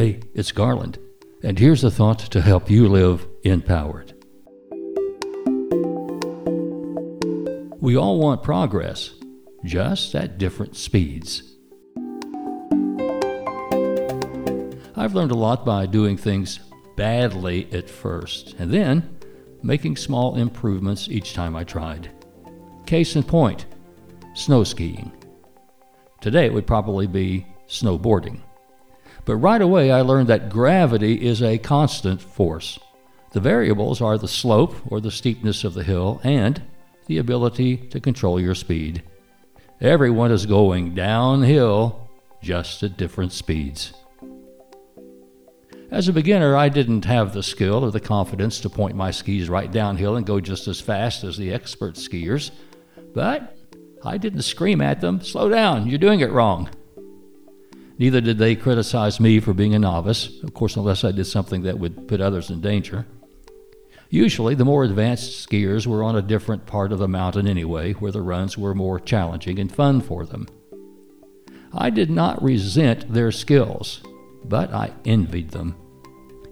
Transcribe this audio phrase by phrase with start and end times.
[0.00, 0.98] Hey, it's Garland,
[1.42, 4.14] and here's a thought to help you live empowered.
[7.82, 9.10] We all want progress,
[9.62, 11.42] just at different speeds.
[14.96, 16.60] I've learned a lot by doing things
[16.96, 19.18] badly at first, and then
[19.62, 22.10] making small improvements each time I tried.
[22.86, 23.66] Case in point
[24.32, 25.12] snow skiing.
[26.22, 28.40] Today it would probably be snowboarding.
[29.30, 32.80] But right away I learned that gravity is a constant force.
[33.30, 36.60] The variables are the slope or the steepness of the hill and
[37.06, 39.04] the ability to control your speed.
[39.80, 42.10] Everyone is going downhill,
[42.42, 43.92] just at different speeds.
[45.92, 49.48] As a beginner, I didn't have the skill or the confidence to point my skis
[49.48, 52.50] right downhill and go just as fast as the expert skiers,
[53.14, 53.56] but
[54.04, 56.68] I didn't scream at them, Slow down, you're doing it wrong.
[58.00, 61.62] Neither did they criticize me for being a novice, of course, unless I did something
[61.62, 63.06] that would put others in danger.
[64.08, 68.10] Usually, the more advanced skiers were on a different part of the mountain anyway, where
[68.10, 70.48] the runs were more challenging and fun for them.
[71.72, 74.02] I did not resent their skills
[74.44, 75.76] but I envied them.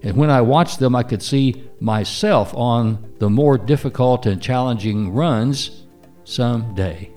[0.01, 5.13] And when I watched them, I could see myself on the more difficult and challenging
[5.13, 5.85] runs
[6.23, 7.11] someday.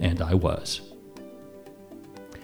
[0.00, 0.91] And I was.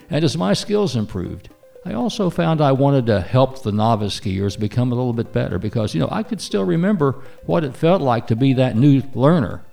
[0.09, 1.49] And as my skills improved,
[1.85, 5.57] I also found I wanted to help the novice skiers become a little bit better
[5.57, 9.01] because, you know, I could still remember what it felt like to be that new
[9.13, 9.63] learner.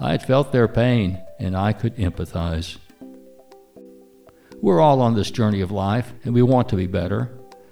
[0.00, 2.76] I had felt their pain and I could empathize.
[4.60, 7.30] We're all on this journey of life and we want to be better,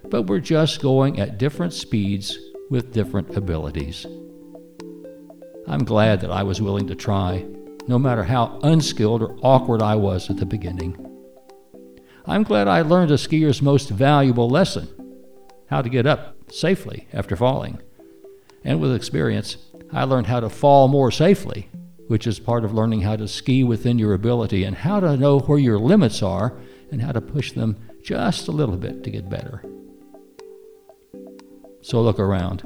[0.09, 2.39] but we're just going at different speeds
[2.71, 4.07] with different abilities.
[5.69, 7.45] I'm glad that I was willing to try,
[7.89, 11.06] no matter how unskilled or awkward I was at the beginning.
[12.29, 14.89] I'm glad I learned a skier's most valuable lesson
[15.69, 17.81] how to get up safely after falling.
[18.65, 19.59] And with experience,
[19.93, 21.69] I learned how to fall more safely,
[22.09, 25.39] which is part of learning how to ski within your ability and how to know
[25.41, 26.57] where your limits are
[26.91, 29.63] and how to push them just a little bit to get better.
[31.83, 32.63] So look around.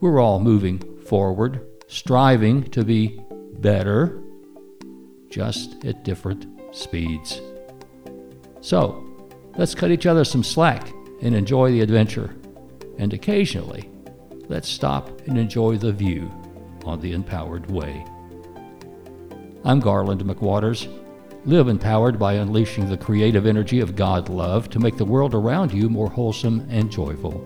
[0.00, 3.18] We're all moving forward, striving to be
[3.58, 4.22] better,
[5.30, 7.40] just at different speeds.
[8.68, 9.02] So,
[9.56, 10.92] let's cut each other some slack
[11.22, 12.36] and enjoy the adventure.
[12.98, 13.88] And occasionally,
[14.48, 16.30] let's stop and enjoy the view
[16.84, 18.04] on the empowered way.
[19.64, 20.86] I'm Garland McWaters
[21.46, 25.72] Live empowered by unleashing the creative energy of God love to make the world around
[25.72, 27.42] you more wholesome and joyful.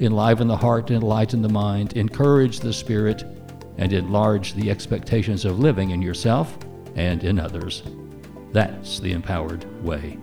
[0.00, 3.24] Enliven the heart, enlighten the mind, encourage the spirit,
[3.76, 6.56] and enlarge the expectations of living in yourself
[6.94, 7.82] and in others.
[8.52, 10.16] That's the empowered way.